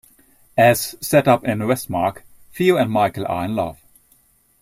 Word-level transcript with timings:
As 0.57 0.95
set 0.99 1.27
up 1.27 1.43
in 1.45 1.59
Westmark, 1.59 2.23
Theo 2.53 2.75
and 2.75 2.91
Mickle 2.91 3.27
are 3.27 3.45
in 3.45 3.55
love. 3.55 3.79